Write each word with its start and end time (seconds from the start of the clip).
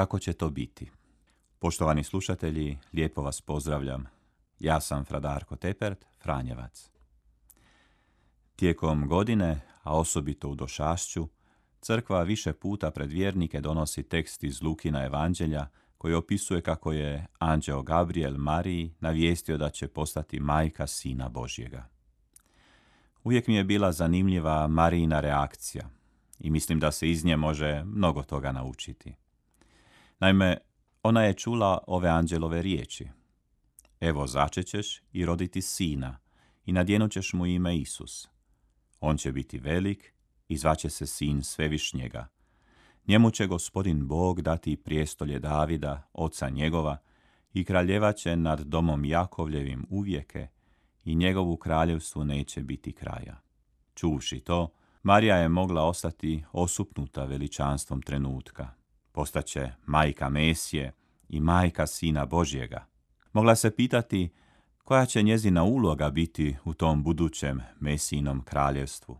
Kako 0.00 0.18
će 0.18 0.32
to 0.32 0.50
biti? 0.50 0.90
Poštovani 1.58 2.04
slušatelji, 2.04 2.78
lijepo 2.92 3.22
vas 3.22 3.40
pozdravljam. 3.40 4.06
Ja 4.58 4.80
sam 4.80 5.04
Fradarko 5.04 5.56
Tepert, 5.56 6.06
Franjevac. 6.22 6.90
Tijekom 8.56 9.08
godine, 9.08 9.60
a 9.82 9.98
osobito 9.98 10.48
u 10.48 10.54
Došašću, 10.54 11.28
crkva 11.80 12.22
više 12.22 12.52
puta 12.52 12.90
pred 12.90 13.10
vjernike 13.10 13.60
donosi 13.60 14.02
tekst 14.02 14.44
iz 14.44 14.62
Lukina 14.62 15.04
evanđelja 15.04 15.66
koji 15.98 16.14
opisuje 16.14 16.60
kako 16.60 16.92
je 16.92 17.26
anđeo 17.38 17.82
Gabriel 17.82 18.36
Mariji 18.36 18.94
navijestio 19.00 19.56
da 19.56 19.70
će 19.70 19.88
postati 19.88 20.40
majka 20.40 20.86
Sina 20.86 21.28
Božjega. 21.28 21.88
Uvijek 23.24 23.46
mi 23.46 23.54
je 23.54 23.64
bila 23.64 23.92
zanimljiva 23.92 24.66
Marijina 24.66 25.20
reakcija 25.20 25.90
i 26.38 26.50
mislim 26.50 26.80
da 26.80 26.92
se 26.92 27.10
iz 27.10 27.24
nje 27.24 27.36
može 27.36 27.84
mnogo 27.84 28.22
toga 28.22 28.52
naučiti. 28.52 29.14
Naime, 30.20 30.56
ona 31.02 31.22
je 31.22 31.34
čula 31.34 31.78
ove 31.86 32.08
anđelove 32.08 32.62
riječi. 32.62 33.08
Evo 34.00 34.26
začećeš 34.26 35.02
i 35.12 35.26
roditi 35.26 35.62
sina 35.62 36.18
i 36.66 36.72
nadjenut 36.72 37.12
ćeš 37.12 37.32
mu 37.32 37.46
ime 37.46 37.78
Isus. 37.78 38.28
On 39.00 39.16
će 39.16 39.32
biti 39.32 39.58
velik 39.58 40.14
i 40.48 40.56
zvaće 40.56 40.90
se 40.90 41.06
sin 41.06 41.42
svevišnjega. 41.42 42.26
Njemu 43.06 43.30
će 43.30 43.46
gospodin 43.46 44.08
Bog 44.08 44.42
dati 44.42 44.76
prijestolje 44.76 45.38
Davida, 45.38 46.08
oca 46.12 46.48
njegova, 46.48 46.96
i 47.52 47.64
kraljevat 47.64 48.16
će 48.16 48.36
nad 48.36 48.60
domom 48.60 49.04
Jakovljevim 49.04 49.86
uvijeke 49.90 50.48
i 51.04 51.14
njegovu 51.14 51.56
kraljevstvu 51.56 52.24
neće 52.24 52.62
biti 52.62 52.92
kraja. 52.92 53.40
Čuvši 53.94 54.40
to, 54.40 54.72
Marija 55.02 55.36
je 55.36 55.48
mogla 55.48 55.84
ostati 55.84 56.44
osupnuta 56.52 57.24
veličanstvom 57.24 58.02
trenutka 58.02 58.79
postaće 59.12 59.72
majka 59.86 60.28
Mesije 60.28 60.92
i 61.28 61.40
majka 61.40 61.86
Sina 61.86 62.26
Božjega. 62.26 62.86
Mogla 63.32 63.56
se 63.56 63.76
pitati 63.76 64.30
koja 64.84 65.06
će 65.06 65.22
njezina 65.22 65.64
uloga 65.64 66.10
biti 66.10 66.56
u 66.64 66.74
tom 66.74 67.02
budućem 67.02 67.60
Mesijinom 67.80 68.42
kraljevstvu. 68.42 69.18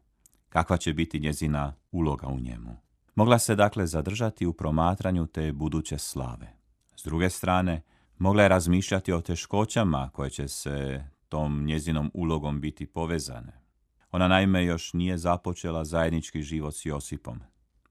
Kakva 0.48 0.76
će 0.76 0.92
biti 0.92 1.20
njezina 1.20 1.74
uloga 1.90 2.26
u 2.26 2.40
njemu. 2.40 2.76
Mogla 3.14 3.38
se 3.38 3.54
dakle 3.54 3.86
zadržati 3.86 4.46
u 4.46 4.52
promatranju 4.52 5.26
te 5.26 5.52
buduće 5.52 5.98
slave. 5.98 6.56
S 6.96 7.04
druge 7.04 7.30
strane, 7.30 7.82
mogla 8.18 8.42
je 8.42 8.48
razmišljati 8.48 9.12
o 9.12 9.20
teškoćama 9.20 10.10
koje 10.12 10.30
će 10.30 10.48
se 10.48 11.04
tom 11.28 11.64
njezinom 11.64 12.10
ulogom 12.14 12.60
biti 12.60 12.86
povezane. 12.86 13.52
Ona 14.12 14.28
naime 14.28 14.64
još 14.64 14.92
nije 14.92 15.18
započela 15.18 15.84
zajednički 15.84 16.42
život 16.42 16.74
s 16.74 16.86
Josipom, 16.86 17.40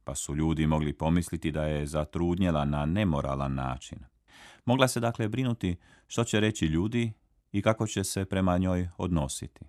pa 0.10 0.16
su 0.16 0.36
ljudi 0.36 0.68
mogli 0.68 0.94
pomisliti 0.94 1.52
da 1.52 1.64
je 1.66 1.86
zatrudnjela 1.86 2.66
na 2.66 2.86
nemoralan 2.86 3.54
način. 3.54 4.00
Mogla 4.66 4.88
se 4.88 5.00
dakle 5.00 5.28
brinuti 5.28 5.76
što 6.08 6.24
će 6.24 6.40
reći 6.40 6.66
ljudi 6.66 7.14
i 7.52 7.62
kako 7.62 7.88
će 7.88 8.04
se 8.04 8.26
prema 8.26 8.58
njoj 8.58 8.90
odnositi. 8.98 9.66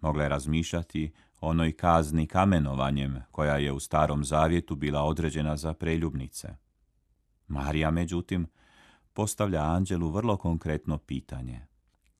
Mogla 0.00 0.22
je 0.22 0.28
razmišljati 0.28 1.12
o 1.40 1.48
onoj 1.48 1.72
kazni 1.72 2.26
kamenovanjem 2.26 3.22
koja 3.30 3.56
je 3.56 3.72
u 3.72 3.80
starom 3.80 4.24
zavjetu 4.24 4.76
bila 4.76 5.02
određena 5.02 5.56
za 5.56 5.74
preljubnice. 5.74 6.48
Marija, 7.48 7.90
međutim, 7.90 8.46
postavlja 9.12 9.62
Anđelu 9.62 10.10
vrlo 10.10 10.36
konkretno 10.36 10.98
pitanje. 10.98 11.66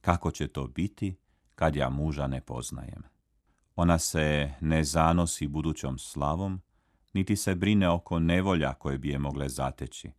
Kako 0.01 0.31
će 0.31 0.47
to 0.47 0.67
biti 0.67 1.17
kad 1.55 1.75
ja 1.75 1.89
muža 1.89 2.27
ne 2.27 2.41
poznajem? 2.41 3.03
Ona 3.75 3.99
se 3.99 4.53
ne 4.61 4.83
zanosi 4.83 5.47
budućom 5.47 5.97
slavom, 5.97 6.61
niti 7.15 7.35
se 7.35 7.55
brine 7.55 7.89
oko 7.89 8.19
nevolja 8.19 8.73
koje 8.73 8.97
bi 8.97 9.09
je 9.09 9.19
mogle 9.19 9.49
zateći, 9.49 10.11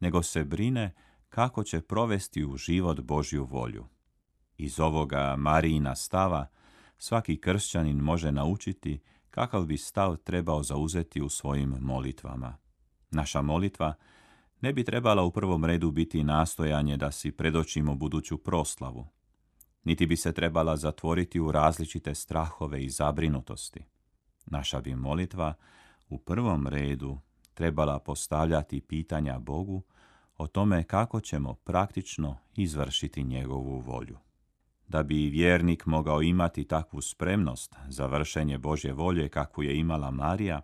nego 0.00 0.22
se 0.22 0.44
brine 0.44 0.94
kako 1.28 1.64
će 1.64 1.80
provesti 1.80 2.44
u 2.44 2.56
život 2.56 3.00
Božju 3.00 3.44
volju. 3.44 3.86
Iz 4.56 4.80
ovoga 4.80 5.36
Marijina 5.36 5.94
stava 5.94 6.46
svaki 6.98 7.40
kršćanin 7.40 7.96
može 7.96 8.32
naučiti 8.32 9.00
kakav 9.30 9.64
bi 9.64 9.76
stav 9.76 10.16
trebao 10.16 10.62
zauzeti 10.62 11.22
u 11.22 11.28
svojim 11.28 11.76
molitvama. 11.80 12.56
Naša 13.10 13.42
molitva 13.42 13.94
ne 14.60 14.72
bi 14.72 14.84
trebala 14.84 15.22
u 15.22 15.30
prvom 15.30 15.64
redu 15.64 15.90
biti 15.90 16.24
nastojanje 16.24 16.96
da 16.96 17.12
si 17.12 17.30
predočimo 17.30 17.94
buduću 17.94 18.38
proslavu, 18.38 19.06
niti 19.84 20.06
bi 20.06 20.16
se 20.16 20.32
trebala 20.32 20.76
zatvoriti 20.76 21.40
u 21.40 21.52
različite 21.52 22.14
strahove 22.14 22.84
i 22.84 22.90
zabrinutosti. 22.90 23.84
Naša 24.46 24.80
bi 24.80 24.94
molitva 24.94 25.54
u 26.08 26.18
prvom 26.18 26.66
redu 26.66 27.18
trebala 27.54 27.98
postavljati 27.98 28.80
pitanja 28.80 29.38
Bogu 29.38 29.82
o 30.36 30.46
tome 30.46 30.84
kako 30.84 31.20
ćemo 31.20 31.54
praktično 31.54 32.36
izvršiti 32.56 33.24
njegovu 33.24 33.80
volju. 33.80 34.18
Da 34.88 35.02
bi 35.02 35.28
vjernik 35.28 35.86
mogao 35.86 36.22
imati 36.22 36.64
takvu 36.64 37.00
spremnost 37.00 37.76
za 37.88 38.06
vršenje 38.06 38.58
Božje 38.58 38.92
volje 38.92 39.28
kakvu 39.28 39.62
je 39.62 39.78
imala 39.78 40.10
Marija, 40.10 40.60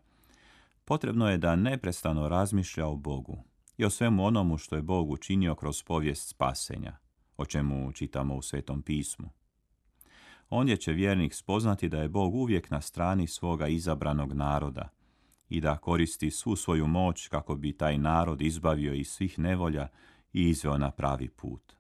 potrebno 0.85 1.31
je 1.31 1.39
da 1.39 1.57
neprestano 1.57 2.29
razmišlja 2.29 2.87
o 2.87 2.97
Bogu 2.97 3.45
i 3.77 3.85
o 3.85 3.91
svemu 3.91 4.25
onomu 4.25 4.59
što 4.59 4.77
je 4.77 4.83
Bog 4.83 5.11
učinio 5.11 5.55
kroz 5.55 5.83
povijest 5.83 6.29
spasenja, 6.29 6.97
o 7.37 7.45
čemu 7.45 7.93
čitamo 7.93 8.37
u 8.37 8.43
Svetom 8.43 8.83
pismu. 8.83 9.31
Ondje 10.51 10.77
će 10.77 10.93
vjernik 10.93 11.35
spoznati 11.35 11.89
da 11.89 12.03
je 12.03 12.09
Bog 12.09 12.35
uvijek 12.35 12.71
na 12.71 12.81
strani 12.81 13.27
svoga 13.27 13.69
izabranog 13.69 14.33
naroda, 14.33 14.89
i 15.57 15.61
da 15.61 15.77
koristi 15.77 16.31
svu 16.31 16.57
svoju 16.57 16.87
moć 16.87 17.29
kako 17.29 17.55
bi 17.57 17.73
taj 17.73 17.99
narod 17.99 18.43
izbavio 18.43 18.95
iz 18.95 19.09
svih 19.09 19.39
nevolja 19.39 19.89
i 20.33 20.49
izveo 20.49 20.79
na 20.79 20.91
pravi 20.91 21.29
put. 21.29 21.73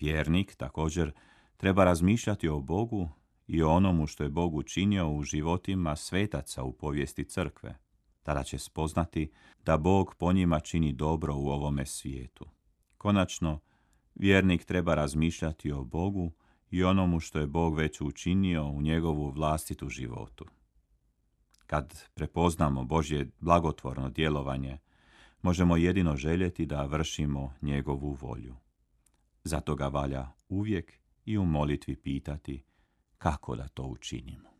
Vjernik 0.00 0.54
također 0.54 1.12
treba 1.56 1.84
razmišljati 1.84 2.48
o 2.48 2.60
Bogu 2.60 3.08
i 3.46 3.62
o 3.62 3.70
onomu 3.70 4.06
što 4.06 4.22
je 4.22 4.28
Bog 4.28 4.54
učinio 4.54 5.10
u 5.10 5.22
životima 5.22 5.96
svetaca 5.96 6.62
u 6.62 6.72
povijesti 6.72 7.24
crkve. 7.24 7.78
Tada 8.22 8.42
će 8.42 8.58
spoznati 8.58 9.30
da 9.64 9.76
Bog 9.76 10.14
po 10.18 10.32
njima 10.32 10.60
čini 10.60 10.92
dobro 10.92 11.34
u 11.36 11.48
ovome 11.48 11.86
svijetu. 11.86 12.46
Konačno, 12.98 13.60
vjernik 14.14 14.64
treba 14.64 14.94
razmišljati 14.94 15.72
o 15.72 15.84
Bogu 15.84 16.32
i 16.70 16.84
onomu 16.84 17.20
što 17.20 17.38
je 17.38 17.46
Bog 17.46 17.76
već 17.76 18.00
učinio 18.00 18.66
u 18.66 18.82
njegovu 18.82 19.30
vlastitu 19.30 19.88
životu. 19.88 20.44
Kad 21.66 22.04
prepoznamo 22.14 22.84
Božje 22.84 23.30
blagotvorno 23.40 24.10
djelovanje, 24.10 24.78
možemo 25.42 25.76
jedino 25.76 26.16
željeti 26.16 26.66
da 26.66 26.84
vršimo 26.84 27.54
njegovu 27.62 28.12
volju. 28.12 28.56
Zato 29.44 29.74
ga 29.74 29.88
valja 29.88 30.28
uvijek 30.48 30.92
i 31.24 31.38
u 31.38 31.44
molitvi 31.44 31.96
pitati 31.96 32.64
kako 33.18 33.56
da 33.56 33.68
to 33.68 33.82
učinimo. 33.82 34.53